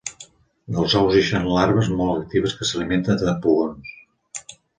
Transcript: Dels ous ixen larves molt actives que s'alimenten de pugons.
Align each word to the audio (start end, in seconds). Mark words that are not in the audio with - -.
Dels 0.77 0.95
ous 0.99 1.17
ixen 1.19 1.45
larves 1.57 1.89
molt 1.99 2.15
actives 2.23 2.57
que 2.63 2.69
s'alimenten 2.71 3.23
de 3.27 3.37
pugons. 3.45 3.95